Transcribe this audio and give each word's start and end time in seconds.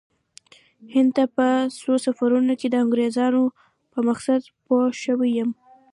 هند 0.93 1.11
ته 1.15 1.23
په 1.35 1.47
څو 1.79 1.91
سفرونو 2.05 2.53
کې 2.59 2.67
د 2.69 2.75
انګریزانو 2.83 3.43
په 3.91 3.99
مقصد 4.07 4.41
پوه 4.65 4.85
شوی 5.03 5.29
یم. 5.37 5.49